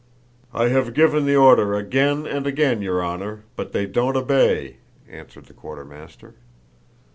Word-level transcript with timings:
"I 0.51 0.69
have 0.69 0.95
given 0.95 1.27
the 1.27 1.35
order 1.35 1.75
again 1.75 2.25
and 2.25 2.47
again, 2.47 2.81
your 2.81 3.03
honor, 3.03 3.43
but 3.55 3.71
they 3.71 3.85
don't 3.85 4.17
obey," 4.17 4.77
answered 5.07 5.45
the 5.45 5.53
quartermaster. 5.53 6.33